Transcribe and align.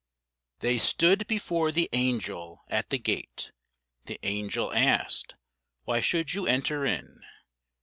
THEY 0.61 0.79
stood 0.79 1.27
before 1.27 1.71
the 1.71 1.87
Angel 1.93 2.63
at 2.69 2.89
the 2.89 2.97
gate; 2.97 3.51
The 4.05 4.17
Angel 4.23 4.73
asked: 4.73 5.35
"Why 5.83 5.99
should 5.99 6.33
you 6.33 6.47
enter 6.47 6.83
in?" 6.87 7.21